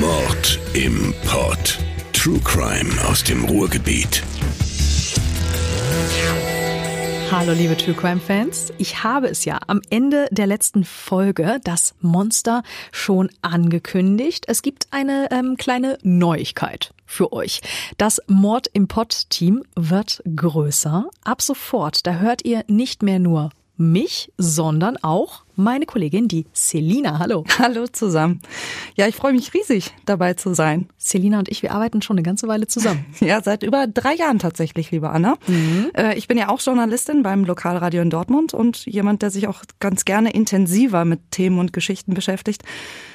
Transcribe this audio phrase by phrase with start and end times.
[0.00, 1.78] Mord im Pod.
[2.14, 4.22] True Crime aus dem Ruhrgebiet.
[7.30, 8.72] Hallo liebe True Crime Fans.
[8.78, 14.46] Ich habe es ja am Ende der letzten Folge das Monster schon angekündigt.
[14.48, 17.60] Es gibt eine ähm, kleine Neuigkeit für euch.
[17.98, 21.10] Das Mord im Pod Team wird größer.
[21.24, 27.18] Ab sofort, da hört ihr nicht mehr nur mich, sondern auch meine Kollegin, die Selina.
[27.18, 27.44] Hallo.
[27.58, 28.40] Hallo zusammen.
[29.00, 30.86] Ja, ich freue mich riesig, dabei zu sein.
[30.98, 33.06] Selina und ich, wir arbeiten schon eine ganze Weile zusammen.
[33.20, 35.36] Ja, seit über drei Jahren tatsächlich, liebe Anna.
[35.46, 35.90] Mhm.
[35.94, 39.62] Äh, ich bin ja auch Journalistin beim Lokalradio in Dortmund und jemand, der sich auch
[39.78, 42.62] ganz gerne intensiver mit Themen und Geschichten beschäftigt.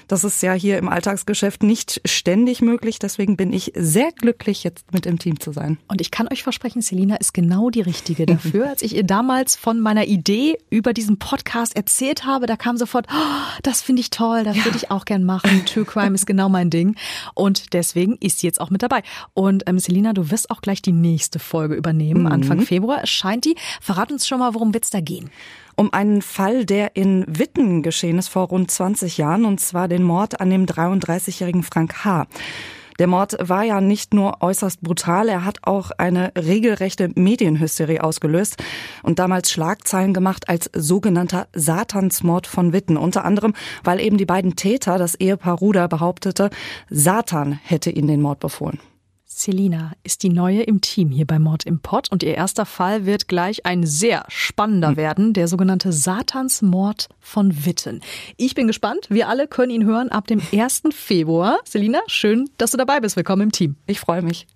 [0.07, 2.99] Das ist ja hier im Alltagsgeschäft nicht ständig möglich.
[2.99, 5.77] Deswegen bin ich sehr glücklich, jetzt mit im Team zu sein.
[5.87, 8.69] Und ich kann euch versprechen, Selina ist genau die Richtige dafür.
[8.69, 13.07] Als ich ihr damals von meiner Idee über diesen Podcast erzählt habe, da kam sofort,
[13.11, 14.65] oh, das finde ich toll, das ja.
[14.65, 15.63] würde ich auch gern machen.
[15.75, 16.95] True Crime ist genau mein Ding.
[17.33, 19.03] Und deswegen ist sie jetzt auch mit dabei.
[19.33, 22.21] Und ähm, Selina, du wirst auch gleich die nächste Folge übernehmen.
[22.21, 22.31] Mhm.
[22.31, 23.55] Anfang Februar erscheint die.
[23.81, 25.29] Verrat uns schon mal, worum wird's da gehen?
[25.77, 30.03] um einen Fall, der in Witten geschehen ist vor rund 20 Jahren, und zwar den
[30.03, 32.27] Mord an dem 33-jährigen Frank H.
[32.99, 38.63] Der Mord war ja nicht nur äußerst brutal, er hat auch eine regelrechte Medienhysterie ausgelöst
[39.03, 42.95] und damals Schlagzeilen gemacht als sogenannter Satansmord von Witten.
[42.95, 46.49] Unter anderem, weil eben die beiden Täter, das Ehepaar Ruder, behauptete,
[46.89, 48.79] Satan hätte ihnen den Mord befohlen.
[49.37, 53.05] Selina ist die neue im Team hier bei Mord im Pott und ihr erster Fall
[53.05, 54.95] wird gleich ein sehr spannender hm.
[54.95, 57.99] werden, der sogenannte Satansmord von Witten.
[58.37, 59.07] Ich bin gespannt.
[59.09, 60.83] Wir alle können ihn hören ab dem 1.
[60.91, 61.59] Februar.
[61.65, 63.17] Selina, schön, dass du dabei bist.
[63.17, 63.75] Willkommen im Team.
[63.87, 64.47] Ich freue mich.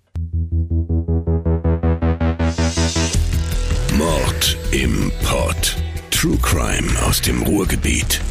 [3.92, 5.76] Mord im Pott.
[6.10, 8.22] True Crime aus dem Ruhrgebiet.